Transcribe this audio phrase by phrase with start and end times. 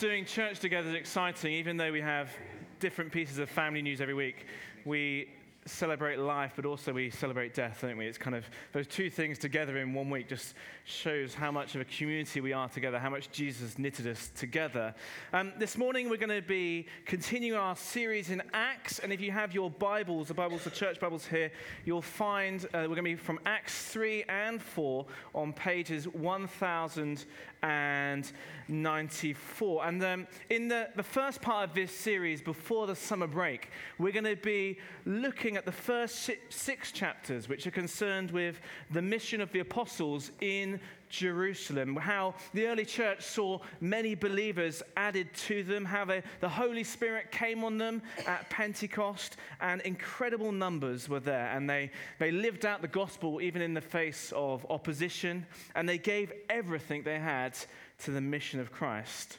[0.00, 2.30] doing church together is exciting, even though we have
[2.78, 4.46] different pieces of family news every week.
[4.86, 5.28] We
[5.66, 8.06] celebrate life, but also we celebrate death, don't we?
[8.06, 11.82] It's kind of those two things together in one week just shows how much of
[11.82, 14.94] a community we are together, how much Jesus knitted us together.
[15.34, 19.32] Um, this morning we're going to be continuing our series in Acts, and if you
[19.32, 21.52] have your Bibles, the Bibles, the church Bibles here,
[21.84, 25.04] you'll find uh, we're going to be from Acts 3 and 4
[25.34, 27.26] on pages 1094.
[27.62, 28.30] And
[28.68, 29.86] 94.
[29.86, 34.12] And um, in the, the first part of this series, before the summer break, we're
[34.12, 39.40] going to be looking at the first six chapters, which are concerned with the mission
[39.40, 40.80] of the apostles in
[41.10, 46.84] Jerusalem, how the early church saw many believers added to them, how they, the Holy
[46.84, 51.48] Spirit came on them at Pentecost, and incredible numbers were there.
[51.48, 55.98] And they, they lived out the gospel even in the face of opposition, and they
[55.98, 57.56] gave everything they had
[58.04, 59.38] to the mission of Christ.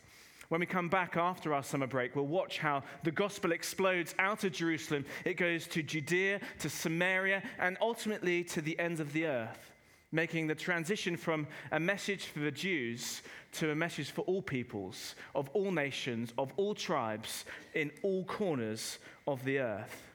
[0.49, 4.43] When we come back after our summer break, we'll watch how the gospel explodes out
[4.43, 5.05] of Jerusalem.
[5.23, 9.70] It goes to Judea, to Samaria, and ultimately to the ends of the earth,
[10.11, 13.21] making the transition from a message for the Jews
[13.53, 18.99] to a message for all peoples, of all nations, of all tribes, in all corners
[19.27, 20.11] of the earth.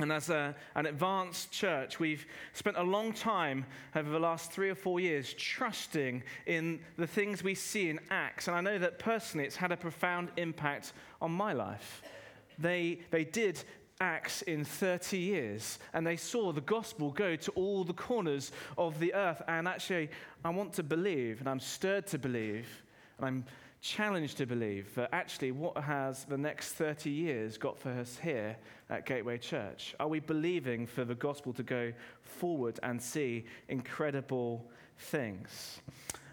[0.00, 4.70] And as a, an advanced church, we've spent a long time over the last three
[4.70, 8.48] or four years trusting in the things we see in Acts.
[8.48, 12.02] And I know that personally it's had a profound impact on my life.
[12.58, 13.62] They, they did
[14.00, 18.98] Acts in 30 years, and they saw the gospel go to all the corners of
[18.98, 19.42] the earth.
[19.46, 20.10] And actually,
[20.44, 22.66] I want to believe, and I'm stirred to believe,
[23.18, 23.44] and I'm
[23.80, 28.56] challenged to believe that actually what has the next 30 years got for us here
[28.90, 29.94] at Gateway Church?
[29.98, 31.92] Are we believing for the gospel to go
[32.22, 34.66] forward and see incredible
[34.98, 35.80] things?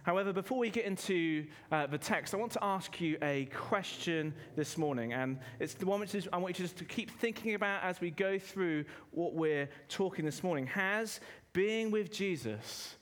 [0.07, 4.33] However, before we get into uh, the text, I want to ask you a question
[4.55, 5.11] this morning.
[5.11, 7.99] And it's the one which is, I want you just to keep thinking about as
[7.99, 10.65] we go through what we're talking this morning.
[10.67, 11.19] Has
[11.51, 12.95] being with Jesus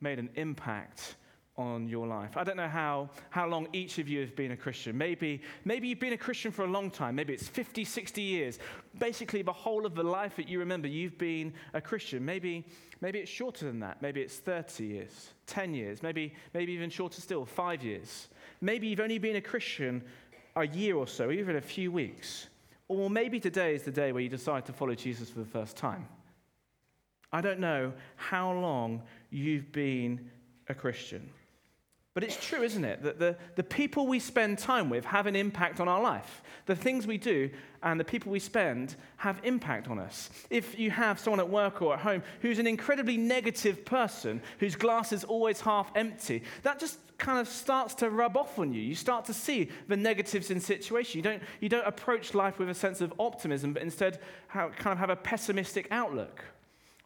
[0.00, 1.16] made an impact
[1.56, 2.36] on your life.
[2.36, 4.98] I don't know how, how long each of you have been a Christian.
[4.98, 7.14] Maybe, maybe you've been a Christian for a long time.
[7.14, 8.58] Maybe it's 50, 60 years.
[8.98, 12.24] Basically, the whole of the life that you remember, you've been a Christian.
[12.24, 12.64] Maybe,
[13.00, 14.02] maybe it's shorter than that.
[14.02, 18.28] Maybe it's 30 years, 10 years, maybe, maybe even shorter still, five years.
[18.60, 20.02] Maybe you've only been a Christian
[20.56, 22.48] a year or so, even a few weeks.
[22.88, 25.76] Or maybe today is the day where you decide to follow Jesus for the first
[25.76, 26.06] time.
[27.32, 30.30] I don't know how long you've been
[30.68, 31.30] a Christian.
[32.14, 35.34] But it's true, isn't it, that the, the people we spend time with have an
[35.34, 36.42] impact on our life.
[36.66, 37.50] The things we do
[37.82, 40.30] and the people we spend have impact on us.
[40.48, 44.76] If you have someone at work or at home who's an incredibly negative person, whose
[44.76, 48.80] glass is always half empty, that just kind of starts to rub off on you.
[48.80, 51.18] You start to see the negatives in situation.
[51.18, 54.92] You don't, you don't approach life with a sense of optimism, but instead have, kind
[54.92, 56.44] of have a pessimistic outlook.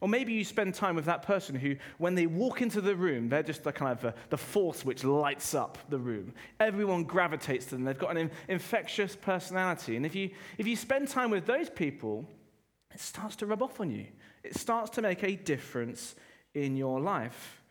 [0.01, 3.27] Or maybe you spend time with that person who, when they walk into the room,
[3.27, 6.33] they're just the kind of uh, the force which lights up the room.
[6.59, 7.83] Everyone gravitates to them.
[7.83, 9.97] They've got an infectious personality.
[9.97, 12.25] And if you, if you spend time with those people,
[12.93, 14.05] it starts to rub off on you.
[14.43, 16.15] It starts to make a difference
[16.53, 17.61] in your life.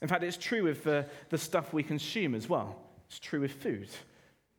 [0.00, 2.76] In fact, it's true with the, the stuff we consume as well.
[3.08, 3.88] It's true with food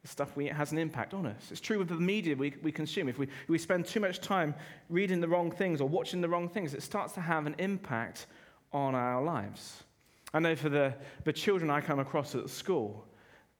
[0.05, 1.47] the stuff we, has an impact on us.
[1.49, 3.09] It's true with the media we, we consume.
[3.09, 4.53] If we, if we spend too much time
[4.87, 8.27] reading the wrong things or watching the wrong things, it starts to have an impact
[8.71, 9.83] on our lives.
[10.31, 13.03] I know for the, the children I come across at school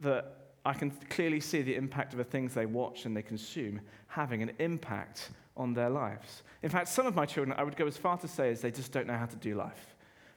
[0.01, 3.81] that I can clearly see the impact of the things they watch and they consume
[4.05, 6.44] having an impact on their lives.
[6.61, 8.69] In fact, some of my children, I would go as far to say, is they
[8.69, 9.94] just don't know how to do life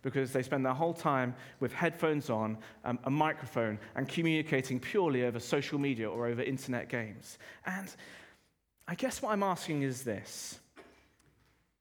[0.08, 5.24] because they spend their whole time with headphones on, um, a microphone, and communicating purely
[5.24, 7.38] over social media or over internet games.
[7.66, 7.94] And
[8.86, 10.60] I guess what I'm asking is this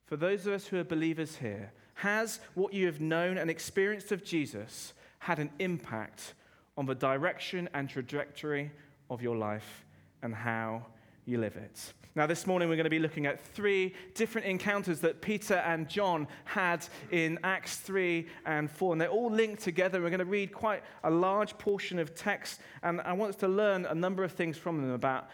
[0.06, 4.12] for those of us who are believers here, has what you have known and experienced
[4.12, 6.34] of Jesus had an impact
[6.78, 8.72] on the direction and trajectory
[9.10, 9.86] of your life
[10.22, 10.86] and how
[11.26, 11.94] you live it?
[12.18, 15.88] Now, this morning we're going to be looking at three different encounters that Peter and
[15.88, 18.94] John had in Acts 3 and 4.
[18.94, 20.02] And they're all linked together.
[20.02, 22.60] We're going to read quite a large portion of text.
[22.82, 25.30] And I want us to learn a number of things from them about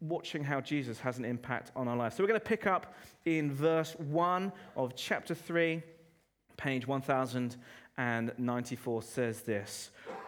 [0.00, 2.16] watching how Jesus has an impact on our lives.
[2.16, 2.94] So we're going to pick up
[3.26, 5.82] in verse 1 of chapter 3,
[6.56, 9.90] page 1094 says this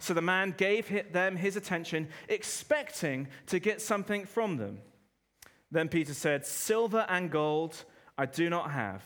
[0.00, 4.80] So the man gave them his attention, expecting to get something from them.
[5.70, 7.84] Then Peter said, Silver and gold
[8.18, 9.02] I do not have,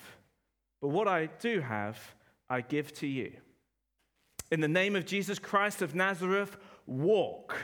[0.81, 1.99] but what I do have,
[2.49, 3.32] I give to you.
[4.50, 6.56] In the name of Jesus Christ of Nazareth,
[6.87, 7.56] walk.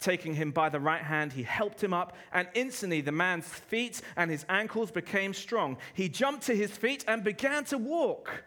[0.00, 4.00] Taking him by the right hand, he helped him up, and instantly the man's feet
[4.16, 5.76] and his ankles became strong.
[5.94, 8.44] He jumped to his feet and began to walk.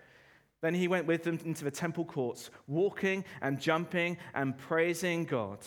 [0.64, 5.60] Then he went with them into the temple courts, walking and jumping and praising God.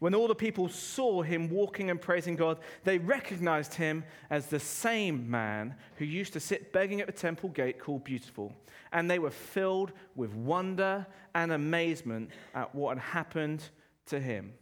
[0.00, 4.58] When all the people saw him walking and praising God, they recognized him as the
[4.58, 8.52] same man who used to sit begging at the temple gate called Beautiful.
[8.92, 13.62] And they were filled with wonder and amazement at what had happened
[14.06, 14.52] to him.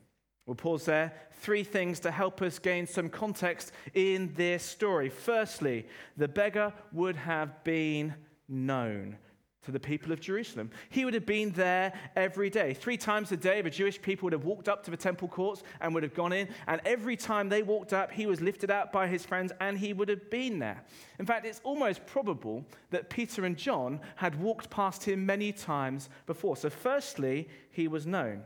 [0.44, 1.14] We'll pause there.
[1.40, 5.08] Three things to help us gain some context in this story.
[5.08, 5.86] Firstly,
[6.18, 8.14] the beggar would have been
[8.50, 9.16] known
[9.64, 10.70] to the people of Jerusalem.
[10.90, 12.74] He would have been there every day.
[12.74, 15.62] Three times a day, the Jewish people would have walked up to the temple courts
[15.80, 16.48] and would have gone in.
[16.66, 19.92] And every time they walked up, he was lifted up by his friends and he
[19.92, 20.82] would have been there.
[21.18, 26.08] In fact, it's almost probable that Peter and John had walked past him many times
[26.26, 26.56] before.
[26.56, 28.42] So, firstly, he was known.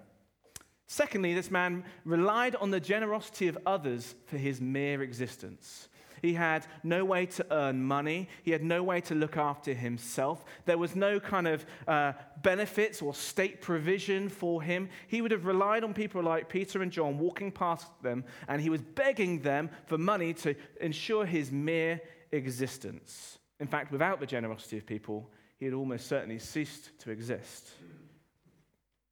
[0.86, 5.88] Secondly, this man relied on the generosity of others for his mere existence.
[6.22, 8.28] He had no way to earn money.
[8.42, 10.44] He had no way to look after himself.
[10.64, 14.88] There was no kind of uh, benefits or state provision for him.
[15.08, 18.70] He would have relied on people like Peter and John walking past them, and he
[18.70, 22.00] was begging them for money to ensure his mere
[22.32, 23.38] existence.
[23.60, 27.70] In fact, without the generosity of people, he had almost certainly ceased to exist.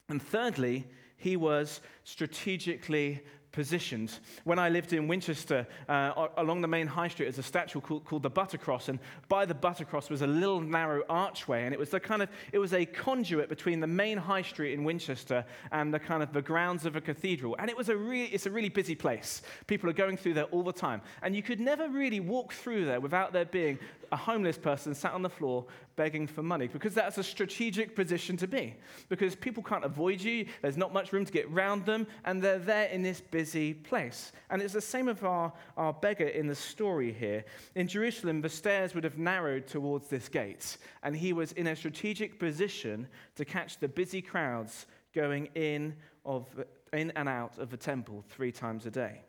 [0.09, 0.85] And thirdly,
[1.17, 3.23] he was strategically
[3.55, 4.19] positioned.
[4.43, 8.03] When I lived in Winchester, uh, along the main high street, there's a statue called,
[8.03, 8.99] called the Buttercross, and
[9.29, 12.59] by the Buttercross was a little narrow archway, and it was the kind of it
[12.59, 16.41] was a conduit between the main high street in Winchester and the kind of the
[16.41, 19.41] grounds of a cathedral, and it was a really it's a really busy place.
[19.67, 22.85] People are going through there all the time, and you could never really walk through
[22.85, 23.79] there without there being
[24.15, 25.65] a homeless person sat on the floor
[25.97, 28.73] begging for money because that's a strategic position to be.
[29.09, 32.57] Because people can't avoid you, there's not much room to get round them, and they're
[32.57, 34.31] there in this busy place.
[34.49, 37.43] And it's the same of our, our beggar in the story here.
[37.75, 41.75] In Jerusalem, the stairs would have narrowed towards this gate, and he was in a
[41.75, 46.47] strategic position to catch the busy crowds going in, of,
[46.93, 49.23] in and out of the temple three times a day.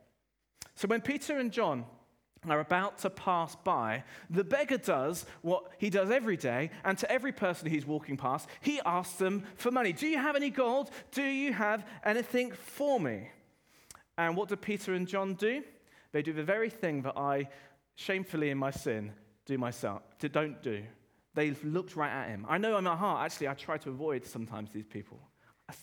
[0.77, 1.87] So when Peter and John
[2.53, 7.11] are about to pass by, the beggar does what he does every day, and to
[7.11, 9.93] every person he's walking past, he asks them for money.
[9.93, 10.91] Do you have any gold?
[11.13, 13.31] Do you have anything for me?
[14.19, 15.63] And what do Peter and John do?
[16.13, 17.49] They do the very thing that I,
[17.95, 19.13] shamefully in my sin,
[19.45, 20.83] do myself, don't do.
[21.35, 22.47] They looked right at him.
[22.49, 25.21] I know in my heart, actually, I try to avoid sometimes these people.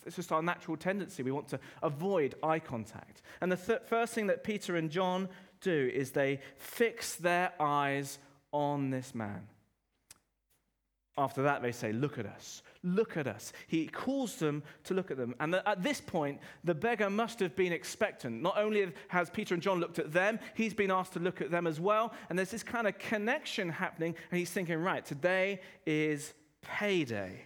[0.06, 1.22] It's just our natural tendency.
[1.22, 3.22] We want to avoid eye contact.
[3.40, 5.28] And the th- first thing that Peter and John
[5.64, 8.18] do is they fix their eyes
[8.52, 9.48] on this man.
[11.16, 13.52] After that, they say, Look at us, look at us.
[13.68, 15.34] He calls them to look at them.
[15.38, 18.42] And at this point, the beggar must have been expectant.
[18.42, 21.52] Not only has Peter and John looked at them, he's been asked to look at
[21.52, 22.12] them as well.
[22.28, 24.16] And there's this kind of connection happening.
[24.30, 27.42] And he's thinking, Right, today is payday.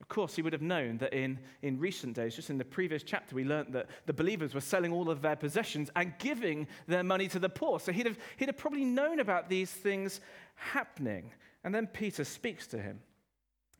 [0.00, 3.02] Of course, he would have known that in, in recent days, just in the previous
[3.02, 7.02] chapter, we learned that the believers were selling all of their possessions and giving their
[7.02, 7.80] money to the poor.
[7.80, 10.20] So he'd have, he'd have probably known about these things
[10.54, 11.32] happening.
[11.64, 13.00] And then Peter speaks to him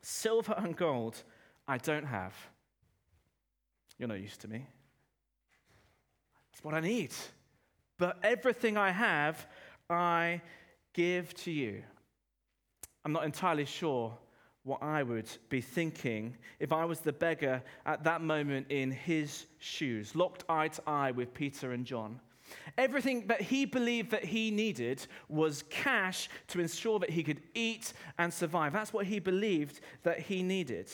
[0.03, 1.23] Silver and gold
[1.67, 2.35] I don't have.
[3.99, 4.67] You're no use to me.
[6.53, 7.13] It's what I need.
[7.99, 9.47] But everything I have,
[9.91, 10.41] I
[10.95, 11.83] give to you.
[13.05, 14.17] I'm not entirely sure
[14.69, 19.47] what I would be thinking if I was the beggar at that moment in his
[19.59, 22.21] shoes, locked eye to eye with Peter and John.
[22.77, 27.93] Everything that he believed that he needed was cash to ensure that he could eat
[28.19, 28.73] and survive.
[28.73, 30.91] That's what he believed that he needed.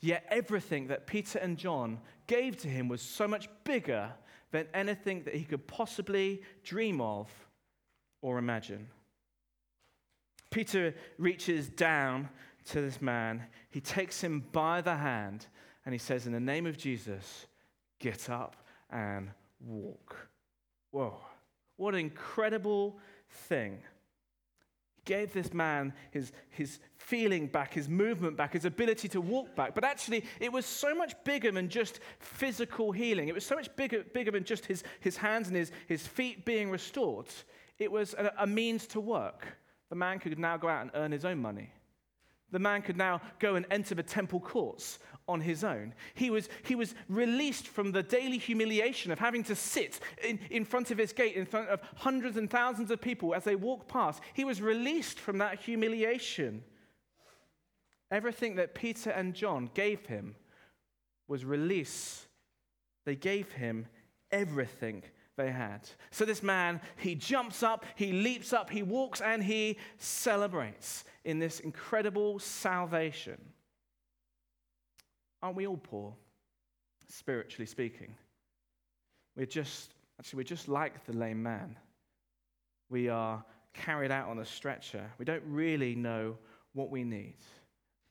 [0.00, 4.12] Yet everything that Peter and John gave to him was so much bigger
[4.50, 7.28] than anything that he could possibly dream of
[8.20, 8.88] or imagine.
[10.50, 12.28] Peter reaches down
[12.66, 13.44] to this man.
[13.70, 15.46] He takes him by the hand
[15.84, 17.46] and he says, In the name of Jesus,
[17.98, 18.56] get up
[18.90, 20.28] and walk.
[20.90, 21.16] Whoa,
[21.76, 23.78] what an incredible thing.
[24.94, 29.56] He gave this man his, his feeling back, his movement back, his ability to walk
[29.56, 29.74] back.
[29.74, 33.28] But actually, it was so much bigger than just physical healing.
[33.28, 36.44] It was so much bigger, bigger than just his, his hands and his, his feet
[36.44, 37.26] being restored.
[37.78, 39.46] It was a, a means to work.
[39.88, 41.70] The man could now go out and earn his own money.
[42.52, 45.94] The man could now go and enter the temple courts on his own.
[46.14, 50.64] He was, he was released from the daily humiliation of having to sit in, in
[50.64, 53.88] front of his gate in front of hundreds and thousands of people as they walked
[53.88, 54.22] past.
[54.34, 56.62] He was released from that humiliation.
[58.10, 60.34] Everything that Peter and John gave him
[61.28, 62.26] was release.
[63.06, 63.86] They gave him
[64.30, 65.02] everything
[65.42, 65.88] they had.
[66.10, 71.38] So this man, he jumps up, he leaps up, he walks, and he celebrates in
[71.38, 73.40] this incredible salvation.
[75.42, 76.14] Aren't we all poor,
[77.08, 78.14] spiritually speaking?
[79.36, 81.76] We're just, actually, we're just like the lame man.
[82.88, 83.44] We are
[83.74, 85.10] carried out on a stretcher.
[85.18, 86.36] We don't really know
[86.74, 87.38] what we need.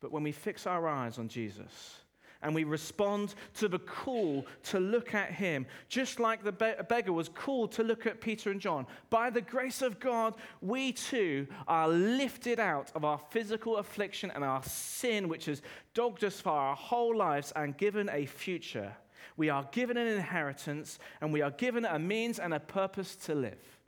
[0.01, 2.00] But when we fix our eyes on Jesus,
[2.43, 6.51] and we respond to the call to look at him, just like the
[6.89, 8.87] beggar was called to look at Peter and John.
[9.09, 14.43] By the grace of God, we too are lifted out of our physical affliction and
[14.43, 15.61] our sin, which has
[15.93, 18.95] dogged us for our whole lives, and given a future.
[19.37, 23.35] We are given an inheritance, and we are given a means and a purpose to
[23.35, 23.79] live.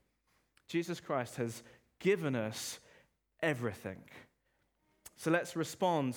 [0.67, 1.63] Jesus Christ has
[2.00, 2.79] given us
[3.41, 4.01] everything.
[5.17, 6.15] So let's respond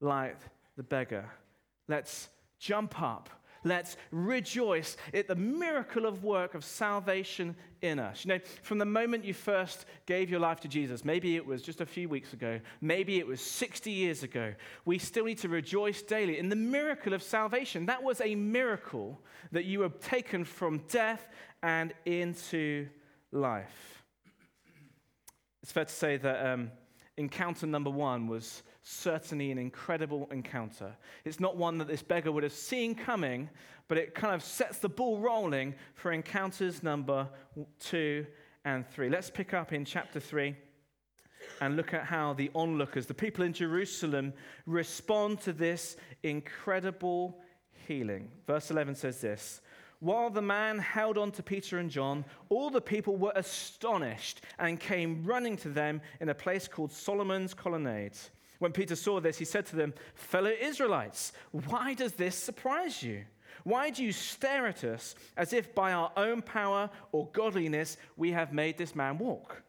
[0.00, 0.36] like
[0.76, 1.30] the beggar.
[1.88, 3.30] Let's jump up.
[3.66, 8.24] Let's rejoice at the miracle of work of salvation in us.
[8.24, 11.62] You know, from the moment you first gave your life to Jesus, maybe it was
[11.62, 14.52] just a few weeks ago, maybe it was 60 years ago,
[14.84, 17.86] we still need to rejoice daily in the miracle of salvation.
[17.86, 19.18] That was a miracle
[19.50, 21.26] that you were taken from death
[21.62, 22.86] and into
[23.32, 24.02] life.
[25.62, 26.70] It's fair to say that um,
[27.16, 30.94] encounter number one was certainly an incredible encounter.
[31.24, 33.48] It's not one that this beggar would have seen coming,
[33.88, 37.26] but it kind of sets the ball rolling for encounters number
[37.80, 38.26] two
[38.64, 39.08] and three.
[39.08, 40.54] Let's pick up in chapter three
[41.62, 44.34] and look at how the onlookers, the people in Jerusalem,
[44.66, 47.40] respond to this incredible
[47.88, 48.30] healing.
[48.46, 49.62] Verse 11 says this
[50.00, 54.78] While the man held on to Peter and John, all the people were astonished and
[54.78, 58.18] came running to them in a place called Solomon's Colonnade.
[58.64, 63.24] When Peter saw this, he said to them, Fellow Israelites, why does this surprise you?
[63.62, 68.32] Why do you stare at us as if by our own power or godliness we
[68.32, 69.62] have made this man walk?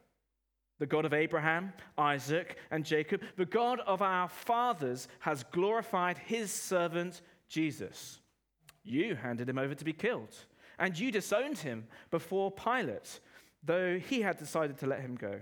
[0.79, 6.49] The God of Abraham, Isaac, and Jacob, the God of our fathers, has glorified his
[6.49, 8.19] servant Jesus.
[8.85, 10.33] You handed him over to be killed,
[10.79, 13.19] and you disowned him before Pilate,
[13.61, 15.41] though he had decided to let him go.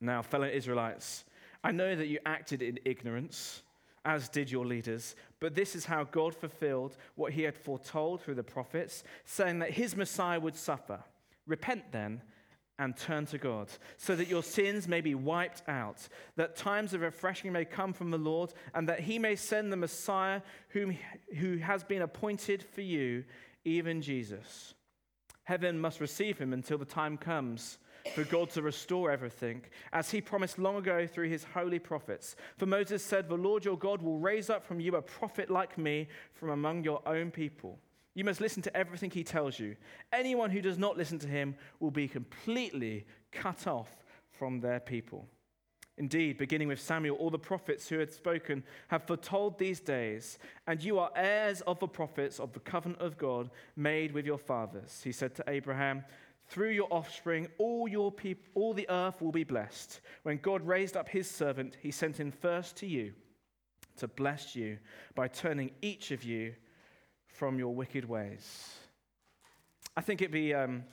[0.00, 1.24] Now, fellow Israelites,
[1.62, 3.62] I know that you acted in ignorance,
[4.04, 8.36] as did your leaders, but this is how God fulfilled what he had foretold through
[8.36, 11.00] the prophets, saying that his Messiah would suffer.
[11.46, 12.22] Repent then
[12.78, 17.02] and turn to God, so that your sins may be wiped out, that times of
[17.02, 20.40] refreshing may come from the Lord, and that he may send the Messiah
[20.70, 20.96] whom,
[21.36, 23.24] who has been appointed for you,
[23.66, 24.72] even Jesus.
[25.44, 27.76] Heaven must receive him until the time comes
[28.14, 32.36] for God to restore everything, as he promised long ago through his holy prophets.
[32.56, 35.78] For Moses said, The Lord your God will raise up from you a prophet like
[35.78, 37.78] me from among your own people.
[38.14, 39.76] You must listen to everything he tells you.
[40.12, 43.96] Anyone who does not listen to him will be completely cut off
[44.30, 45.28] from their people.
[46.00, 50.82] Indeed, beginning with Samuel, all the prophets who had spoken have foretold these days, and
[50.82, 55.02] you are heirs of the prophets of the covenant of God made with your fathers.
[55.04, 56.04] He said to Abraham,
[56.50, 60.00] through your offspring, all, your peop- all the earth will be blessed.
[60.24, 63.14] When God raised up his servant, he sent him first to you
[63.96, 64.78] to bless you
[65.14, 66.54] by turning each of you
[67.28, 68.74] from your wicked ways.
[69.96, 70.84] I think it'd be um,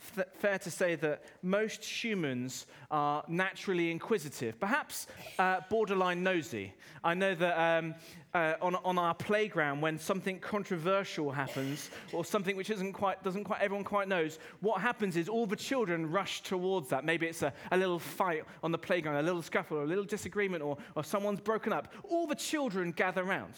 [0.00, 5.06] fair to say that most humans are naturally inquisitive, perhaps
[5.38, 6.72] uh, borderline nosy.
[7.04, 7.94] I know that um,
[8.34, 13.44] uh, on, on our playground, when something controversial happens or something which isn't quite, doesn't
[13.44, 17.04] quite, everyone quite knows, what happens is all the children rush towards that.
[17.04, 20.04] Maybe it's a, a little fight on the playground, a little scuffle, or a little
[20.04, 21.92] disagreement, or, or someone's broken up.
[22.04, 23.54] All the children gather around.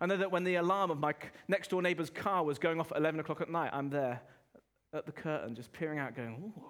[0.00, 1.14] I know that when the alarm of my
[1.46, 4.20] next door neighbor's car was going off at 11 o'clock at night, I'm there
[4.92, 6.64] at the curtain, just peering out, going, Ooh,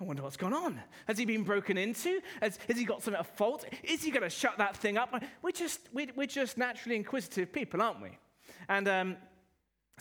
[0.00, 0.80] I wonder what's gone on.
[1.06, 2.20] Has he been broken into?
[2.40, 3.64] Has, has he got something at fault?
[3.82, 5.22] Is he going to shut that thing up?
[5.42, 8.18] We're just, we're, we're just naturally inquisitive people, aren't we?
[8.68, 9.16] And um,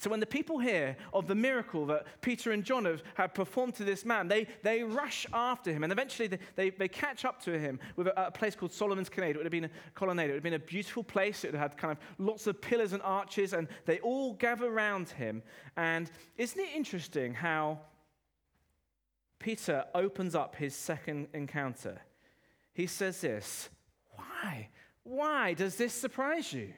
[0.02, 3.76] so when the people hear of the miracle that Peter and John have, have performed
[3.76, 5.84] to this man, they, they rush after him.
[5.84, 9.10] And eventually they, they, they catch up to him with a, a, place called Solomon's
[9.10, 9.36] Colonnade.
[9.36, 10.32] It would have been a colonnade.
[10.32, 11.44] It would have been a beautiful place.
[11.44, 13.54] It had kind of lots of pillars and arches.
[13.54, 15.44] And they all gather around him.
[15.78, 17.82] And isn't it interesting how
[19.38, 22.02] Peter opens up his second encounter?
[22.74, 23.70] He says this
[24.16, 24.70] Why?
[25.04, 26.74] Why does this surprise you?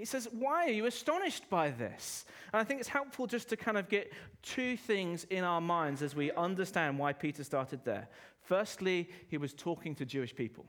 [0.00, 2.24] He says, Why are you astonished by this?
[2.54, 4.10] And I think it's helpful just to kind of get
[4.42, 8.08] two things in our minds as we understand why Peter started there.
[8.40, 10.64] Firstly, he was talking to Jewish people.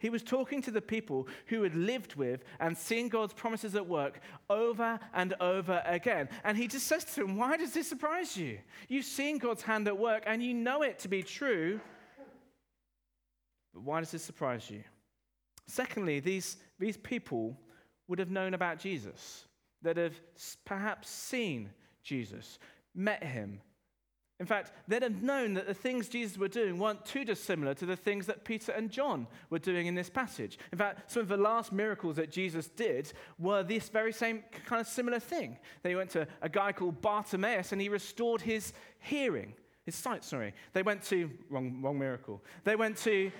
[0.00, 3.86] He was talking to the people who had lived with and seen God's promises at
[3.86, 4.18] work
[4.50, 6.28] over and over again.
[6.42, 8.58] And he just says to them, Why does this surprise you?
[8.88, 11.80] You've seen God's hand at work and you know it to be true.
[13.72, 14.82] But why does this surprise you?
[15.68, 17.56] Secondly, these, these people
[18.08, 19.46] would have known about Jesus,
[19.82, 20.14] that have
[20.64, 21.70] perhaps seen
[22.02, 22.58] Jesus,
[22.94, 23.60] met him.
[24.40, 27.86] In fact, they'd have known that the things Jesus were doing weren't too dissimilar to
[27.86, 30.58] the things that Peter and John were doing in this passage.
[30.72, 34.80] In fact, some of the last miracles that Jesus did were this very same kind
[34.80, 35.56] of similar thing.
[35.82, 39.54] They went to a guy called Bartimaeus and he restored his hearing,
[39.86, 40.52] his sight, sorry.
[40.72, 42.42] They went to, wrong, wrong miracle.
[42.64, 43.30] They went to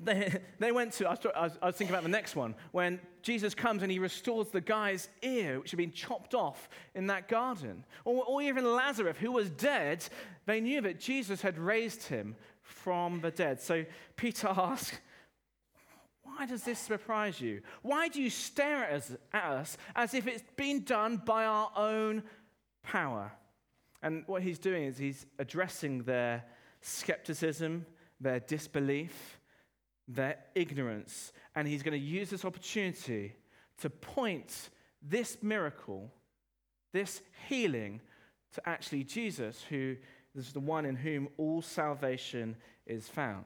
[0.00, 3.54] they, they went to, I was, I was thinking about the next one, when Jesus
[3.54, 7.84] comes and he restores the guy's ear, which had been chopped off in that garden.
[8.04, 10.04] Or, or even Lazarus, who was dead,
[10.46, 13.60] they knew that Jesus had raised him from the dead.
[13.60, 13.84] So
[14.16, 14.98] Peter asks,
[16.22, 17.62] why does this surprise you?
[17.82, 21.70] Why do you stare at us, at us as if it's been done by our
[21.74, 22.22] own
[22.82, 23.32] power?
[24.02, 26.44] And what he's doing is he's addressing their
[26.80, 27.84] skepticism,
[28.20, 29.37] their disbelief
[30.08, 31.32] their ignorance.
[31.54, 33.34] And he's going to use this opportunity
[33.82, 34.70] to point
[35.02, 36.10] this miracle,
[36.92, 38.00] this healing,
[38.54, 39.96] to actually Jesus, who
[40.34, 43.44] is the one in whom all salvation is found.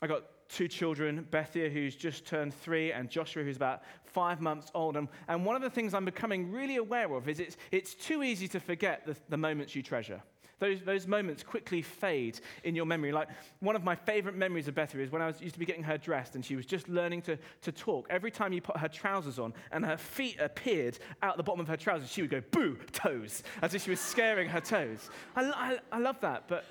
[0.00, 4.70] I got two children, Bethia, who's just turned three, and Joshua, who's about five months
[4.74, 4.96] old.
[4.96, 8.22] And, and one of the things I'm becoming really aware of is it's, it's too
[8.22, 10.22] easy to forget the, the moments you treasure.
[10.58, 13.12] Those, those moments quickly fade in your memory.
[13.12, 13.28] Like
[13.60, 15.84] one of my favorite memories of Bethany is when I was, used to be getting
[15.84, 18.06] her dressed and she was just learning to, to talk.
[18.10, 21.68] Every time you put her trousers on and her feet appeared out the bottom of
[21.68, 25.10] her trousers, she would go, boo, toes, as if she was scaring her toes.
[25.36, 26.48] I, I, I love that.
[26.48, 26.64] But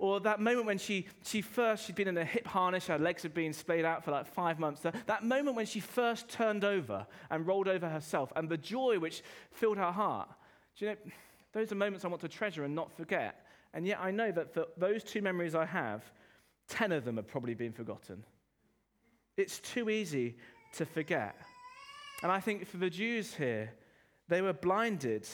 [0.00, 3.22] or that moment when she, she first, she'd been in a hip harness, her legs
[3.22, 4.80] had been splayed out for like five months.
[4.80, 8.98] That, that moment when she first turned over and rolled over herself, and the joy
[8.98, 10.30] which filled her heart.
[10.78, 10.96] Do you know,
[11.52, 13.46] those are moments I want to treasure and not forget.
[13.74, 16.02] And yet I know that for those two memories I have,
[16.68, 18.24] 10 of them have probably been forgotten.
[19.36, 20.36] It's too easy
[20.74, 21.36] to forget.
[22.22, 23.72] And I think for the Jews here,
[24.28, 25.26] they were blinded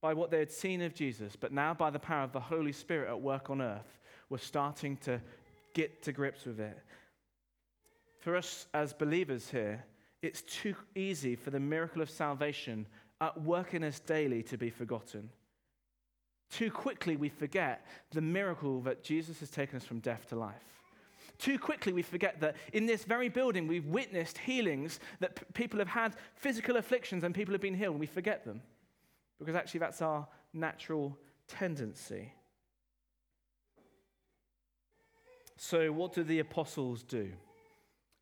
[0.00, 2.72] by what they had seen of Jesus, but now by the power of the Holy
[2.72, 5.20] Spirit at work on earth, were starting to
[5.74, 6.78] get to grips with it.
[8.20, 9.84] For us as believers here,
[10.22, 12.86] it's too easy for the miracle of salvation
[13.22, 15.30] at work in us daily to be forgotten.
[16.50, 20.82] Too quickly we forget the miracle that Jesus has taken us from death to life.
[21.38, 25.78] Too quickly we forget that in this very building we've witnessed healings, that p- people
[25.78, 28.60] have had physical afflictions and people have been healed, and we forget them.
[29.38, 31.16] Because actually, that's our natural
[31.48, 32.32] tendency.
[35.56, 37.32] So, what do the apostles do?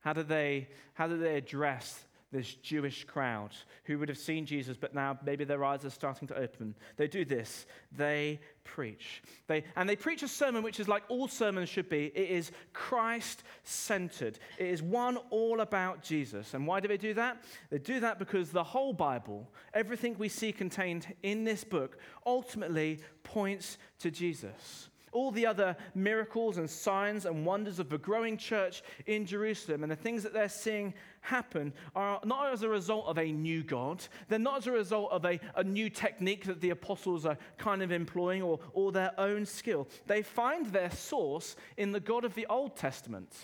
[0.00, 3.50] How do they, how do they address this Jewish crowd
[3.84, 6.74] who would have seen Jesus, but now maybe their eyes are starting to open.
[6.96, 7.66] They do this.
[7.90, 9.22] They preach.
[9.48, 12.06] They, and they preach a sermon which is like all sermons should be.
[12.06, 16.54] It is Christ centered, it is one all about Jesus.
[16.54, 17.42] And why do they do that?
[17.70, 23.00] They do that because the whole Bible, everything we see contained in this book, ultimately
[23.24, 24.89] points to Jesus.
[25.12, 29.90] All the other miracles and signs and wonders of the growing church in Jerusalem and
[29.90, 34.04] the things that they're seeing happen are not as a result of a new God.
[34.28, 37.82] They're not as a result of a, a new technique that the apostles are kind
[37.82, 39.88] of employing or, or their own skill.
[40.06, 43.34] They find their source in the God of the Old Testament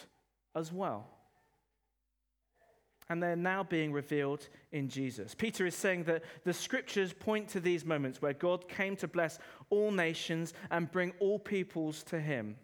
[0.55, 1.16] as well
[3.09, 5.35] and they're now being revealed in Jesus.
[5.35, 9.39] Peter is saying that the scriptures point to these moments where God came to bless
[9.71, 12.57] all nations and bring all peoples to him.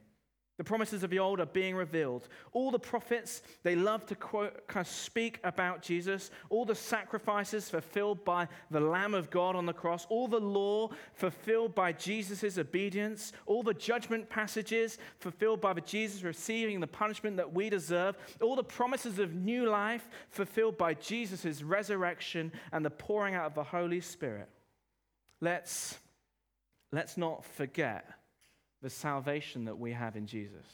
[0.59, 2.29] The promises of the old are being revealed.
[2.53, 6.31] All the prophets, they love to quote, kind of speak about Jesus.
[6.51, 10.07] All the sacrifices fulfilled by the Lamb of God on the cross.
[10.11, 13.33] All the law fulfilled by Jesus' obedience.
[13.47, 18.17] All the judgment passages fulfilled by Jesus receiving the punishment that we deserve.
[18.43, 23.55] All the promises of new life fulfilled by Jesus' resurrection and the pouring out of
[23.55, 24.51] the Holy Spirit.
[25.41, 25.99] Let's,
[26.93, 28.05] let's not forget
[28.83, 30.66] the salvation that we have in Jesus.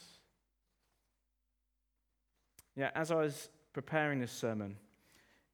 [2.75, 4.75] Yeah, as I was preparing this sermon,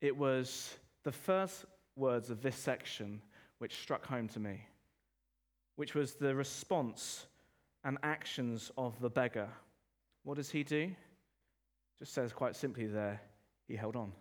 [0.02, 1.66] it was the first
[1.96, 3.22] words of this section
[3.60, 4.66] which struck home to me,
[5.76, 7.26] which was the response
[7.84, 9.50] and actions of the beggar.
[10.24, 10.92] What does he do?
[12.00, 13.22] Just says quite simply there,
[13.68, 14.12] he held on.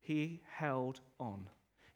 [0.00, 1.46] He held on.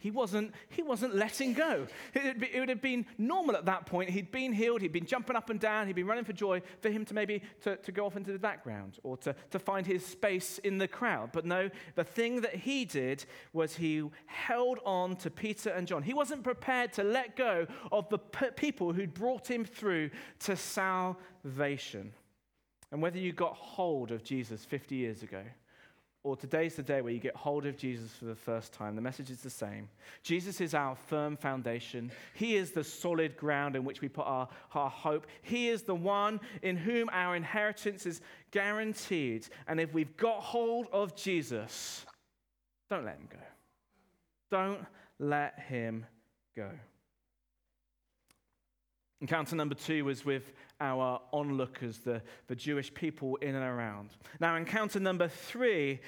[0.04, 1.86] He wasn't, he wasn't letting go.
[2.12, 4.10] It, it, would have been normal at that point.
[4.10, 6.90] He'd been healed, he'd been jumping up and down, he'd been running for joy for
[6.90, 10.04] him to maybe to, to go off into the background or to, to find his
[10.04, 11.30] space in the crowd.
[11.32, 16.02] But no, the thing that he did was he held on to Peter and John.
[16.02, 22.12] He wasn't prepared to let go of the people who'd brought him through to salvation.
[22.92, 25.44] And whether you got hold of Jesus 50 years ago,
[26.24, 29.02] or today's the day where you get hold of Jesus for the first time, the
[29.02, 29.90] message is the same.
[30.22, 32.10] Jesus is our firm foundation.
[32.32, 35.26] He is the solid ground in which we put our, our hope.
[35.42, 39.46] He is the one in whom our inheritance is guaranteed.
[39.68, 42.06] And if we've got hold of Jesus,
[42.88, 43.38] don't let him go.
[44.50, 44.86] Don't
[45.18, 46.06] let him
[46.56, 46.70] go.
[49.20, 54.10] Encounter number two was with our onlookers, the, the Jewish people in and around.
[54.40, 56.00] Now, encounter number three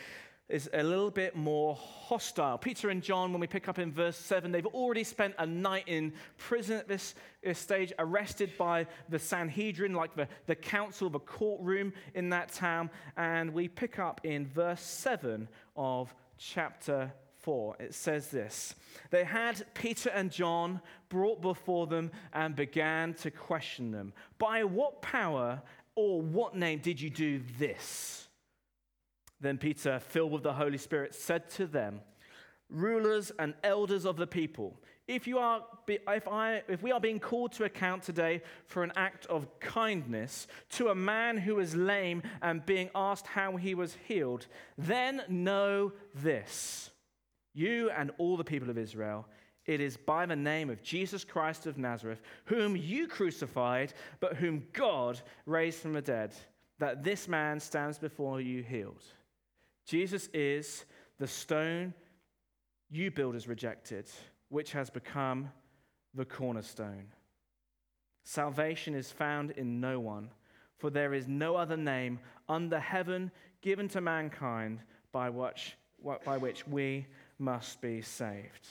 [0.49, 2.57] is a little bit more hostile.
[2.57, 5.85] Peter and John, when we pick up in verse 7, they've already spent a night
[5.87, 11.14] in prison at this, this stage, arrested by the Sanhedrin, like the, the council, of
[11.14, 12.90] the courtroom in that town.
[13.16, 17.12] And we pick up in verse 7 of chapter
[17.47, 17.77] 4.
[17.79, 18.75] It says this
[19.11, 24.13] They had Peter and John brought before them and began to question them.
[24.37, 25.63] By what power
[25.95, 28.27] or what name did you do this?
[29.41, 32.01] Then Peter, filled with the Holy Spirit, said to them,
[32.69, 37.21] Rulers and elders of the people, if, you are, if, I, if we are being
[37.21, 42.25] called to account today for an act of kindness to a man who is lame
[42.43, 46.91] and being asked how he was healed, then know this
[47.57, 49.27] you and all the people of Israel,
[49.64, 54.64] it is by the name of Jesus Christ of Nazareth, whom you crucified, but whom
[54.73, 56.35] God raised from the dead,
[56.79, 59.03] that this man stands before you healed.
[59.87, 60.85] Jesus is
[61.19, 61.95] the stone
[62.90, 64.09] you builders rejected,
[64.51, 65.51] which has become
[66.14, 67.07] the cornerstone.
[68.25, 70.31] Salvation is found in no one,
[70.79, 73.31] for there is no other name under heaven
[73.62, 75.77] given to mankind by which,
[76.25, 77.07] by which we
[77.38, 78.66] must be saved.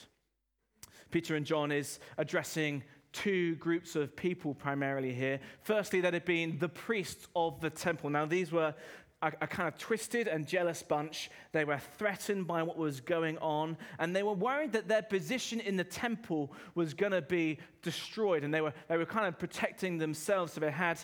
[1.10, 5.40] Peter and John is addressing two groups of people primarily here.
[5.62, 8.10] Firstly, that had been the priests of the temple.
[8.10, 8.74] Now, these were
[9.22, 11.30] a, a, kind of twisted and jealous bunch.
[11.52, 15.60] They were threatened by what was going on, and they were worried that their position
[15.60, 19.38] in the temple was going to be destroyed, and they were, they were kind of
[19.38, 20.52] protecting themselves.
[20.52, 20.98] So they had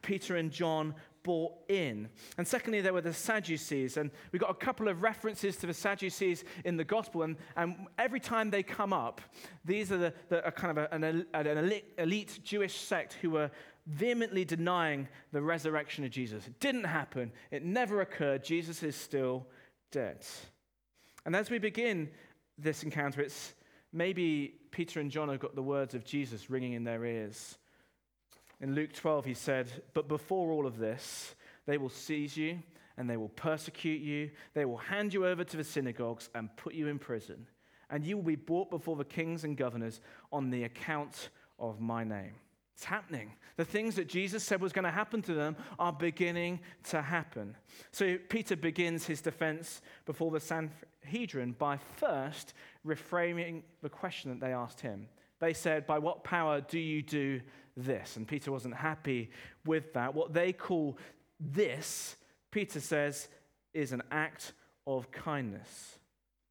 [0.00, 2.08] Peter and John bought in.
[2.36, 3.96] And secondly, there were the Sadducees.
[3.96, 7.22] And we've got a couple of references to the Sadducees in the gospel.
[7.22, 9.20] And, and every time they come up,
[9.64, 11.04] these are the, the are kind of a, an,
[11.34, 13.50] an elite, elite Jewish sect who were
[13.86, 16.46] vehemently denying the resurrection of Jesus.
[16.46, 18.44] It didn't happen, it never occurred.
[18.44, 19.46] Jesus is still
[19.90, 20.24] dead.
[21.24, 22.10] And as we begin
[22.58, 23.54] this encounter, it's
[23.92, 27.58] maybe Peter and John have got the words of Jesus ringing in their ears.
[28.60, 31.34] In Luke 12, he said, But before all of this,
[31.66, 32.58] they will seize you
[32.96, 34.30] and they will persecute you.
[34.54, 37.46] They will hand you over to the synagogues and put you in prison.
[37.90, 40.00] And you will be brought before the kings and governors
[40.32, 42.34] on the account of my name.
[42.74, 43.32] It's happening.
[43.56, 47.56] The things that Jesus said was going to happen to them are beginning to happen.
[47.90, 52.54] So Peter begins his defense before the Sanhedrin by first
[52.86, 55.08] reframing the question that they asked him.
[55.40, 57.40] They said, By what power do you do
[57.78, 58.16] this.
[58.16, 59.30] And Peter wasn't happy
[59.64, 60.14] with that.
[60.14, 60.98] What they call
[61.40, 62.16] this,
[62.50, 63.28] Peter says,
[63.72, 64.52] is an act
[64.86, 65.98] of kindness.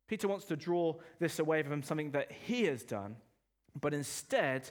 [0.07, 3.17] Peter wants to draw this away from something that he has done,
[3.79, 4.69] but instead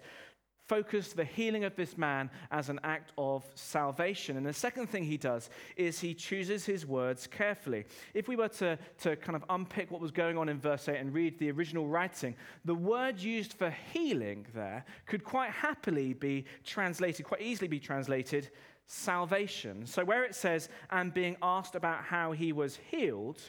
[0.66, 4.36] focus the healing of this man as an act of salvation.
[4.36, 7.84] And the second thing he does is he chooses his words carefully.
[8.14, 10.96] If we were to, to kind of unpick what was going on in verse 8
[10.96, 16.44] and read the original writing, the word used for healing there could quite happily be
[16.64, 18.50] translated, quite easily be translated
[18.86, 19.86] salvation.
[19.86, 23.40] So where it says, and being asked about how he was healed,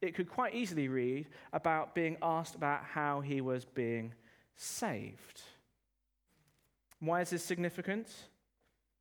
[0.00, 4.12] it could quite easily read about being asked about how he was being
[4.56, 5.42] saved.
[7.02, 8.08] Why is this significant?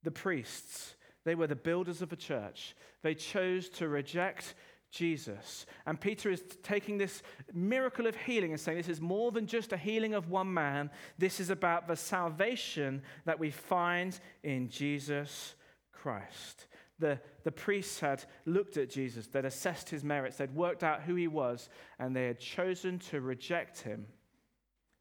[0.03, 2.75] The priests, they were the builders of a church.
[3.03, 4.55] They chose to reject
[4.89, 5.65] Jesus.
[5.85, 7.21] And Peter is taking this
[7.53, 10.89] miracle of healing and saying this is more than just a healing of one man.
[11.17, 15.55] This is about the salvation that we find in Jesus
[15.91, 16.65] Christ
[17.01, 21.15] the, the priests had looked at Jesus, they'd assessed his merits, they'd worked out who
[21.15, 21.67] he was,
[21.99, 24.05] and they had chosen to reject him.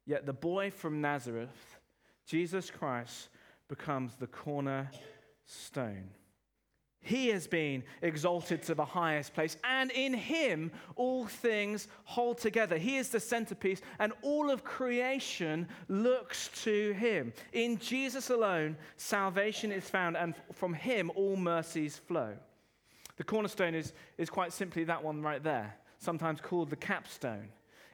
[0.05, 1.79] Yet the boy from Nazareth,
[2.25, 3.29] Jesus Christ,
[3.67, 6.09] becomes the cornerstone.
[7.03, 12.77] He has been exalted to the highest place, and in him all things hold together.
[12.77, 17.33] He is the centerpiece, and all of creation looks to him.
[17.53, 22.33] In Jesus alone, salvation is found, and from him all mercies flow.
[23.17, 27.47] The cornerstone is, is quite simply that one right there, sometimes called the capstone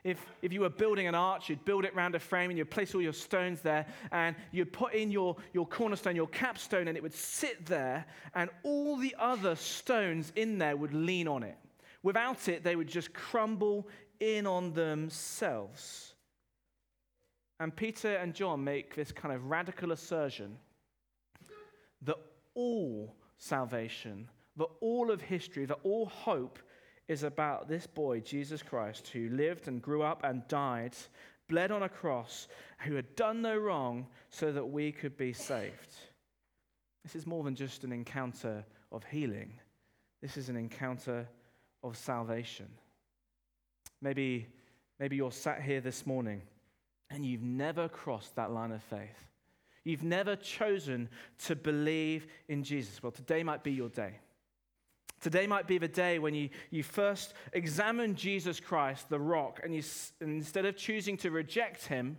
[0.04, 2.70] if, if you were building an arch, you'd build it around a frame and you'd
[2.70, 6.98] place all your stones there and you'd put in your, your cornerstone, your capstone, and
[6.98, 8.06] it would sit there,
[8.36, 11.58] and all the other stones in there would lean on it.
[12.04, 13.88] Without it, they would just crumble
[14.20, 16.14] in on themselves.
[17.60, 20.58] And Peter and John make this kind of radical assertion
[22.04, 22.18] that
[22.54, 26.60] all salvation, that all of history, that all hope
[27.08, 30.96] is about this boy, Jesus Christ, who lived and grew up and died,
[31.48, 32.48] bled on a cross,
[32.80, 35.96] who had done no wrong so that we could be saved.
[37.04, 39.54] This is more than just an encounter of healing,
[40.22, 41.28] this is an encounter
[41.84, 42.68] of salvation.
[44.02, 44.48] Maybe,
[45.00, 46.42] maybe you're sat here this morning
[47.10, 49.28] and you've never crossed that line of faith.
[49.84, 51.10] You've never chosen
[51.46, 53.02] to believe in Jesus.
[53.02, 54.20] Well, today might be your day.
[55.20, 59.74] Today might be the day when you, you first examine Jesus Christ, the rock, and
[59.74, 59.82] you,
[60.22, 62.18] instead of choosing to reject him,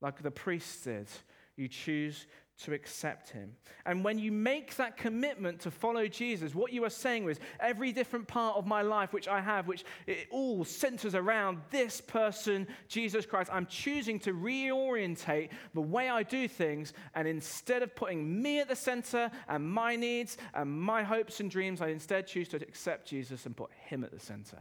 [0.00, 1.08] like the priests did,
[1.56, 2.26] you choose
[2.64, 3.54] to accept him.
[3.86, 7.92] And when you make that commitment to follow Jesus, what you are saying is every
[7.92, 12.66] different part of my life which I have, which it all centers around this person,
[12.88, 16.92] Jesus Christ, I'm choosing to reorientate the way I do things.
[17.14, 21.48] And instead of putting me at the center and my needs and my hopes and
[21.50, 24.58] dreams, I instead choose to accept Jesus and put him at the center.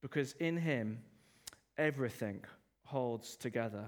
[0.00, 1.02] Because in him,
[1.76, 2.44] everything
[2.84, 3.86] holds together.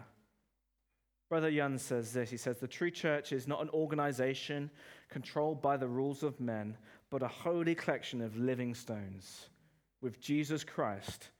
[1.32, 2.28] Brother Yun says this.
[2.28, 4.70] He says, The true church is not an organization
[5.08, 6.76] controlled by the rules of men,
[7.08, 9.48] but a holy collection of living stones
[10.02, 11.30] with Jesus Christ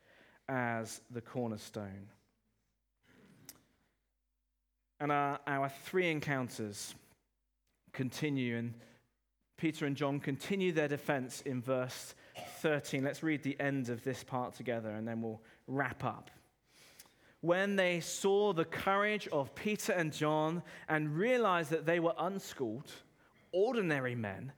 [0.48, 2.08] as the cornerstone.
[4.98, 6.94] And our, our three encounters
[7.92, 8.72] continue, and
[9.58, 12.14] Peter and John continue their defense in verse
[12.62, 13.04] 13.
[13.04, 16.30] Let's read the end of this part together, and then we'll wrap up
[17.42, 22.90] when they saw the courage of Peter and John and realized that they were unschooled,
[23.50, 24.52] ordinary men,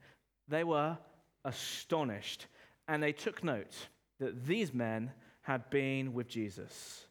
[0.49, 0.99] they were
[1.47, 2.47] astonished.
[2.87, 3.75] And they took note
[4.21, 7.07] that these men had been with Jesus.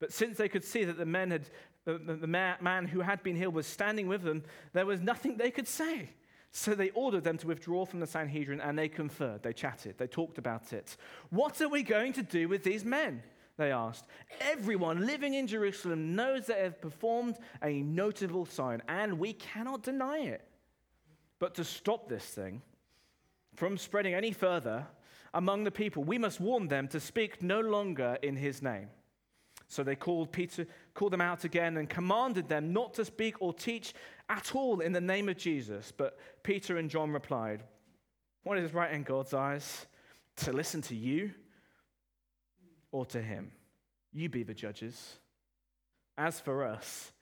[0.00, 1.48] But since they could see that the, men had,
[1.84, 4.42] the, the man who had been healed was standing with them,
[4.72, 6.10] there was nothing they could say.
[6.50, 10.08] So they ordered them to withdraw from the Sanhedrin and they conferred, they chatted, they
[10.08, 10.96] talked about it.
[11.30, 13.22] What are we going to do with these men?
[13.56, 14.06] They asked.
[14.40, 19.82] Everyone living in Jerusalem knows that they have performed a notable sign, and we cannot
[19.82, 20.46] deny it.
[21.38, 22.62] But to stop this thing
[23.54, 24.86] from spreading any further
[25.34, 28.88] among the people, we must warn them to speak no longer in his name.
[29.68, 33.52] So they called Peter, called them out again, and commanded them not to speak or
[33.52, 33.94] teach
[34.28, 35.92] at all in the name of Jesus.
[35.96, 37.64] But Peter and John replied,
[38.44, 39.86] What is right in God's eyes?
[40.36, 41.32] To listen to you
[42.92, 43.50] or to him.
[44.12, 45.16] You be the judges.
[46.16, 47.12] As for us,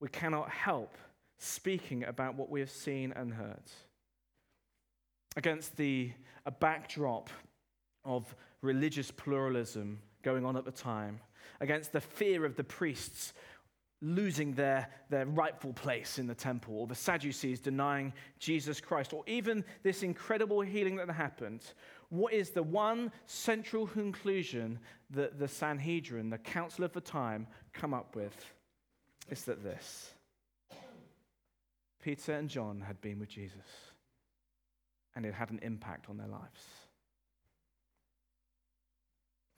[0.00, 0.96] we cannot help
[1.38, 3.62] speaking about what we have seen and heard.
[5.36, 6.12] Against the
[6.46, 7.30] a backdrop
[8.04, 11.20] of religious pluralism going on at the time,
[11.60, 13.32] against the fear of the priests
[14.02, 19.24] losing their, their rightful place in the temple, or the Sadducees denying Jesus Christ, or
[19.26, 21.62] even this incredible healing that happened,
[22.14, 24.78] what is the one central conclusion
[25.10, 28.52] that the Sanhedrin, the council of the time, come up with?
[29.28, 30.12] It's that this
[32.02, 33.66] Peter and John had been with Jesus,
[35.16, 36.64] and it had an impact on their lives.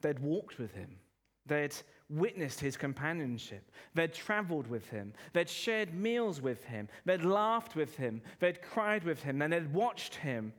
[0.01, 0.97] They'd walked with him.
[1.45, 1.75] They'd
[2.09, 3.71] witnessed his companionship.
[3.93, 5.13] They'd traveled with him.
[5.33, 6.89] They'd shared meals with him.
[7.05, 8.21] They'd laughed with him.
[8.39, 9.41] They'd cried with him.
[9.41, 10.53] And they'd watched him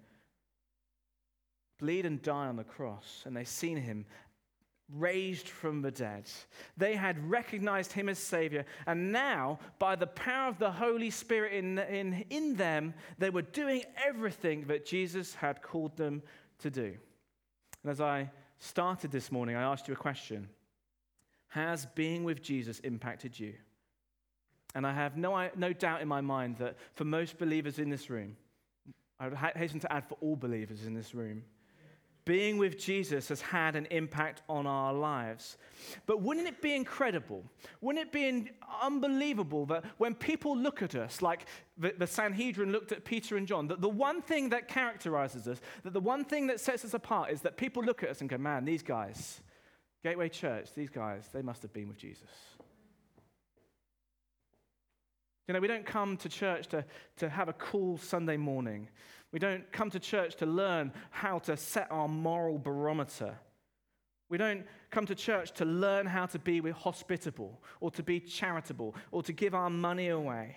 [1.79, 3.23] bleed and die on the cross.
[3.25, 4.05] And they'd seen him
[4.95, 6.25] raised from the dead.
[6.77, 8.65] They had recognized him as Savior.
[8.87, 13.43] And now, by the power of the Holy Spirit in, in, in them, they were
[13.43, 16.23] doing everything that Jesus had called them
[16.61, 16.95] to do.
[17.83, 20.49] And as I started this morning, I asked you a question
[21.49, 23.55] Has being with Jesus impacted you?
[24.75, 28.11] And I have no, no doubt in my mind that for most believers in this
[28.11, 28.37] room,
[29.21, 31.43] I would hasten to add for all believers in this room,
[32.29, 35.57] being with Jesus has had an impact on our lives.
[36.05, 37.43] But wouldn't it be incredible?
[37.81, 38.51] Wouldn't it be
[38.83, 41.47] unbelievable that when people look at us, like
[41.79, 45.59] the, the, Sanhedrin looked at Peter and John, that the one thing that characterizes us,
[45.85, 48.29] that the one thing that sets us apart is that people look at us and
[48.29, 49.41] go, man, these guys,
[50.05, 52.29] Gateway Church, these guys, they must have been with Jesus.
[55.49, 56.85] You know, we don't come to church to,
[57.17, 58.91] to have a cool Sunday morning.
[59.33, 63.39] We don't come to church to learn how to set our moral barometer.
[64.31, 68.95] We don't come to church to learn how to be hospitable or to be charitable
[69.11, 70.57] or to give our money away.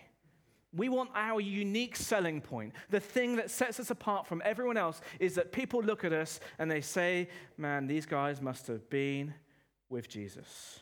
[0.74, 2.74] We want our unique selling point.
[2.90, 6.40] The thing that sets us apart from everyone else is that people look at us
[6.60, 9.34] and they say, man, these guys must have been
[9.90, 10.80] with Jesus.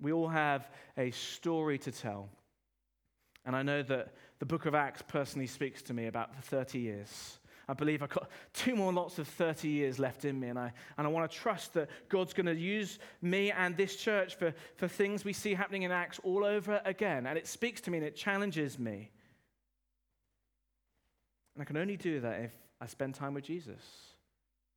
[0.00, 2.30] We all have a story to tell.
[3.46, 7.38] And I know that the book of Acts personally speaks to me about 30 years.
[7.68, 10.72] I believe I've got two more lots of 30 years left in me, and I,
[10.98, 14.54] and I want to trust that God's going to use me and this church for,
[14.76, 17.26] for things we see happening in Acts all over again.
[17.26, 19.10] And it speaks to me and it challenges me.
[21.54, 23.82] And I can only do that if I spend time with Jesus.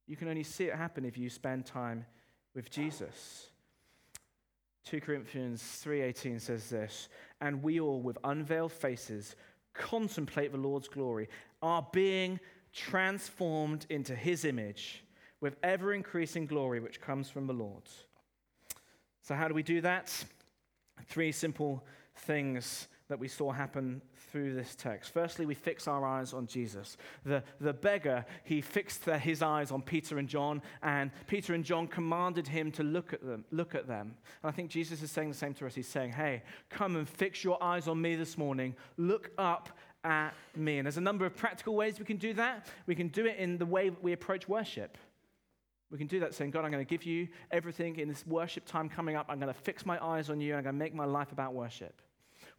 [0.06, 2.06] You can only see it happen if you spend time
[2.56, 3.48] with Jesus.
[4.90, 7.10] 2 Corinthians 3:18 says this,
[7.42, 9.36] and we all with unveiled faces
[9.74, 11.28] contemplate the Lord's glory,
[11.62, 12.40] are being
[12.72, 15.04] transformed into his image
[15.42, 17.84] with ever increasing glory which comes from the Lord.
[19.22, 20.10] So how do we do that?
[21.08, 25.14] Three simple things that we saw happen through this text.
[25.14, 26.98] Firstly, we fix our eyes on Jesus.
[27.26, 31.88] The, the beggar, he fixed his eyes on Peter and John, and Peter and John
[31.88, 33.46] commanded him to look at them.
[33.52, 34.16] Look at them.
[34.44, 35.76] And I think Jesus is saying the same to us.
[35.76, 38.76] He's saying, "Hey, come and fix your eyes on me this morning.
[38.98, 39.70] Look up
[40.04, 42.68] at me." And there's a number of practical ways we can do that.
[42.86, 44.98] We can do it in the way that we approach worship.
[45.90, 48.66] We can do that saying, God, I'm going to give you everything in this worship
[48.66, 49.28] time coming up.
[49.30, 51.54] I'm going to fix my eyes on you, I'm going to make my life about
[51.54, 52.02] worship.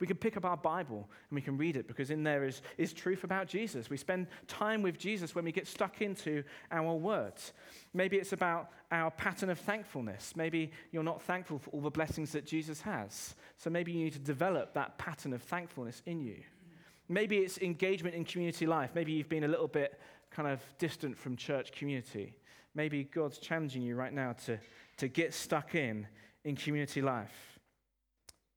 [0.00, 2.62] We can pick up our Bible and we can read it because in there is,
[2.76, 3.90] is truth about Jesus.
[3.90, 7.52] We spend time with Jesus when we get stuck into our words.
[7.92, 10.34] Maybe it's about our pattern of thankfulness.
[10.36, 13.34] Maybe you're not thankful for all the blessings that Jesus has.
[13.56, 16.36] So maybe you need to develop that pattern of thankfulness in you.
[17.08, 18.90] Maybe it's engagement in community life.
[18.94, 19.98] Maybe you've been a little bit
[20.30, 22.36] kind of distant from church community.
[22.74, 24.58] Maybe God's challenging you right now to,
[24.98, 26.06] to get stuck in
[26.44, 27.57] in community life.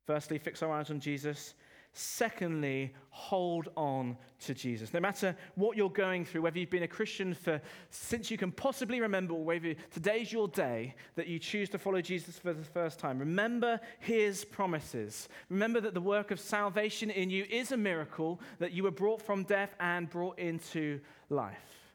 [0.05, 1.53] Firstly, fix our eyes on Jesus.
[1.93, 4.93] Secondly, hold on to Jesus.
[4.93, 8.51] No matter what you're going through, whether you've been a Christian for since you can
[8.51, 12.63] possibly remember, or whether today's your day that you choose to follow Jesus for the
[12.63, 15.27] first time, remember his promises.
[15.49, 19.21] Remember that the work of salvation in you is a miracle, that you were brought
[19.21, 21.91] from death and brought into life.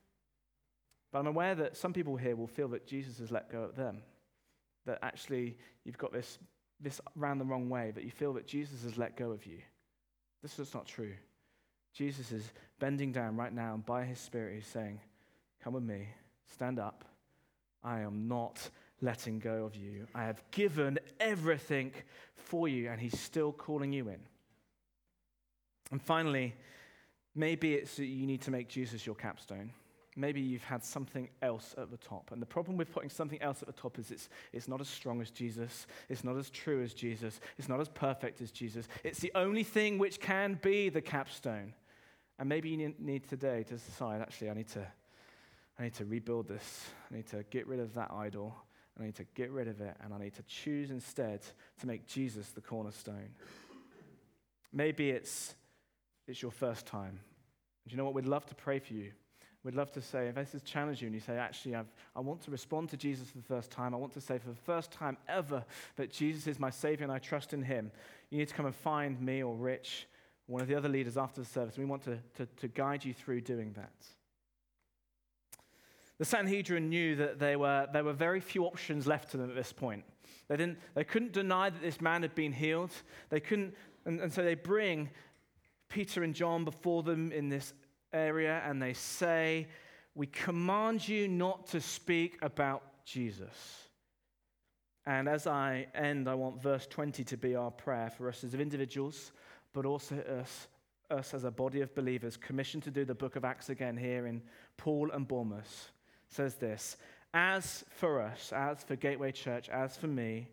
[1.11, 3.77] But I'm aware that some people here will feel that Jesus has let go of
[3.77, 4.03] them.
[4.85, 6.39] That actually you've got this
[6.81, 9.59] this ran the wrong way, that you feel that Jesus has let go of you.
[10.43, 11.15] This is not true.
[11.95, 15.01] Jesus is bending down right now, and by his Spirit, he's saying,
[15.63, 16.09] Come with me,
[16.53, 17.05] stand up.
[17.83, 18.69] I am not
[19.01, 20.07] letting go of you.
[20.15, 21.93] I have given everything
[22.35, 24.21] for you, and he's still calling you in.
[25.91, 26.55] And finally,
[27.35, 29.73] maybe it's that you need to make Jesus your capstone
[30.17, 32.33] maybe you've had something else at the top.
[32.33, 34.89] And the problem with putting something else at the top is it's, it's not as
[34.89, 38.89] strong as Jesus, it's not as true as Jesus, it's not as perfect as Jesus.
[39.05, 41.75] It's the only thing which can be the capstone.
[42.39, 44.87] And maybe you need today to decide actually, I need to,
[45.79, 48.57] I need to rebuild this, I need to get rid of that idol.
[48.99, 51.43] I need to get rid of it, and I need to choose instead
[51.81, 53.29] to make Jesus the cornerstone.
[54.73, 55.55] Maybe it's,
[56.27, 57.21] it's your first time.
[57.87, 58.15] Do you know what?
[58.15, 59.13] We'd love to pray for you.
[59.67, 62.21] We'd love to say, if this has challenged you and you say, actually, I've, I
[62.21, 64.55] want to respond to Jesus for the first time, I want to say for the
[64.55, 65.65] first time ever
[65.97, 67.91] that Jesus is my Savior and I trust in Him,
[68.31, 70.07] you need to come and find me or Rich,
[70.47, 71.77] one of the other leaders after the service.
[71.77, 73.91] We want to, to, to guide you through doing that.
[76.19, 79.57] The Sanhedrin knew that there were, there were very few options left to them at
[79.57, 80.05] this point.
[80.47, 82.93] They, didn't, they couldn't deny that this man had been healed.
[83.31, 85.11] They couldn't, and, and so they bring
[85.89, 87.73] Peter and John before them in this
[88.13, 89.69] area and they say,
[90.15, 93.87] We command you not to speak about Jesus.
[95.07, 98.55] And as I end, I want verse 20 to be our prayer for us as
[98.55, 99.31] individuals,
[99.73, 100.67] but also us,
[101.11, 104.27] us as a body of believers commissioned to do the book of Acts again here
[104.27, 104.43] in
[104.77, 105.93] Poole and Bournemouth
[106.29, 106.97] says this
[107.35, 110.49] As for us, as for Gateway Church, as for me,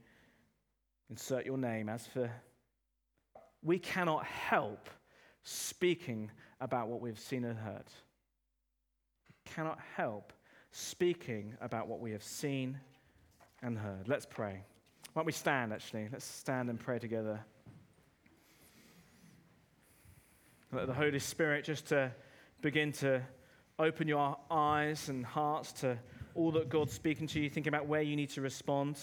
[1.10, 2.30] insert your name, as for,
[3.64, 4.89] we cannot help
[5.43, 6.32] speaking
[6.64, 7.84] about what we've seen and heard.
[9.28, 10.32] We cannot help
[10.72, 12.80] speaking about what we have seen
[13.61, 14.07] and heard.
[14.07, 14.64] Let's pray.
[15.11, 16.07] Why don't we stand, actually?
[16.09, 17.41] Let's stand and pray together.
[20.72, 22.11] Let the Holy Spirit just to
[22.61, 23.22] begin to
[23.78, 25.99] open your eyes and hearts to
[26.34, 28.97] all that God's speaking to you, thinking about where you need to respond.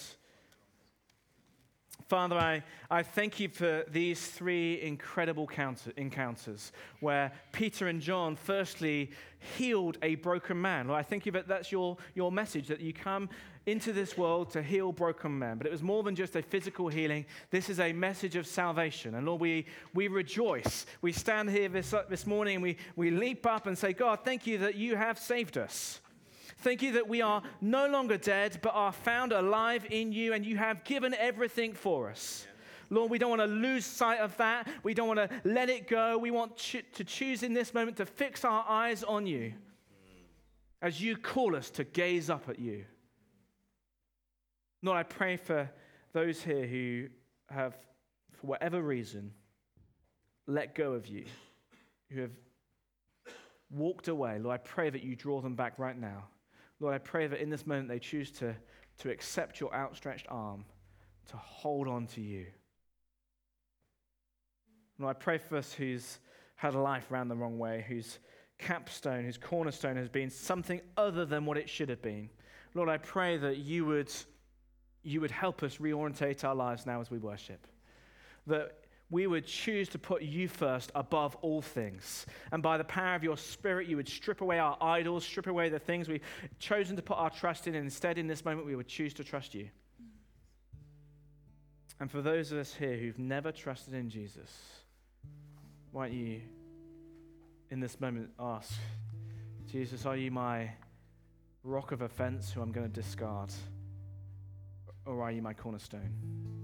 [2.09, 8.37] Father, I, I thank you for these three incredible counter, encounters where Peter and John
[8.37, 9.11] firstly
[9.57, 10.89] healed a broken man.
[10.89, 13.29] Lord, I thank you that that's your, your message, that you come
[13.67, 15.59] into this world to heal broken men.
[15.59, 17.27] But it was more than just a physical healing.
[17.51, 19.15] This is a message of salvation.
[19.15, 20.87] And Lord, we, we rejoice.
[21.03, 24.47] We stand here this, this morning and we, we leap up and say, God, thank
[24.47, 26.01] you that you have saved us.
[26.61, 30.45] Thank you that we are no longer dead, but are found alive in you, and
[30.45, 32.47] you have given everything for us.
[32.91, 34.69] Lord, we don't want to lose sight of that.
[34.83, 36.19] We don't want to let it go.
[36.19, 39.55] We want to choose in this moment to fix our eyes on you
[40.83, 42.85] as you call us to gaze up at you.
[44.83, 45.71] Lord, I pray for
[46.13, 47.07] those here who
[47.49, 47.75] have,
[48.33, 49.33] for whatever reason,
[50.47, 51.25] let go of you,
[52.11, 52.33] who have
[53.71, 54.39] walked away.
[54.39, 56.25] Lord, I pray that you draw them back right now.
[56.81, 58.57] Lord, I pray that in this moment they choose to,
[58.99, 60.65] to accept your outstretched arm,
[61.31, 62.47] to hold on to you.
[64.99, 66.19] Lord, I pray for us who's
[66.57, 68.19] had a life ran the wrong way, whose
[68.59, 72.29] capstone, whose cornerstone has been something other than what it should have been.
[72.75, 74.13] Lord, I pray that you would,
[75.03, 77.67] you would help us reorientate our lives now as we worship.
[78.47, 78.80] That
[79.11, 82.27] we would choose to put you first above all things.
[82.53, 85.69] And by the power of your Spirit, you would strip away our idols, strip away
[85.69, 86.23] the things we've
[86.61, 87.75] chosen to put our trust in.
[87.75, 89.69] And instead, in this moment, we would choose to trust you.
[91.99, 94.51] And for those of us here who've never trusted in Jesus,
[95.91, 96.41] why don't you,
[97.71, 98.73] in this moment, ask,
[99.71, 100.71] Jesus, are you my
[101.65, 103.53] rock of offense who I'm going to discard?
[105.05, 106.60] Or are you my cornerstone?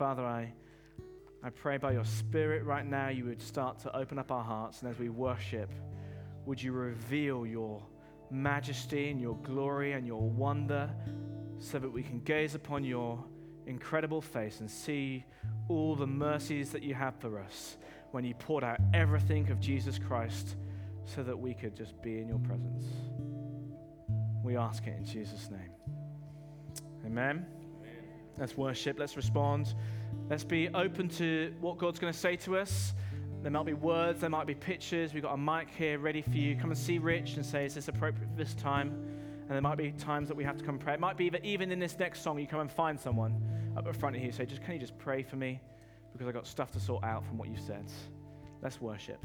[0.00, 0.50] Father, I,
[1.44, 4.80] I pray by your Spirit right now you would start to open up our hearts,
[4.80, 5.70] and as we worship,
[6.46, 7.82] would you reveal your
[8.30, 10.88] majesty and your glory and your wonder
[11.58, 13.22] so that we can gaze upon your
[13.66, 15.22] incredible face and see
[15.68, 17.76] all the mercies that you have for us
[18.12, 20.56] when you poured out everything of Jesus Christ
[21.04, 22.86] so that we could just be in your presence.
[24.42, 25.72] We ask it in Jesus' name.
[27.04, 27.44] Amen.
[28.40, 28.98] Let's worship.
[28.98, 29.74] Let's respond.
[30.30, 32.94] Let's be open to what God's going to say to us.
[33.42, 35.12] There might be words, there might be pictures.
[35.12, 36.56] We've got a mic here ready for you.
[36.56, 38.88] Come and see Rich and say, Is this appropriate for this time?
[38.88, 40.94] And there might be times that we have to come pray.
[40.94, 43.42] It might be that even in this next song, you come and find someone
[43.76, 45.60] up in front of you say, just, Can you just pray for me?
[46.12, 47.84] Because I've got stuff to sort out from what you said.
[48.62, 49.22] Let's worship.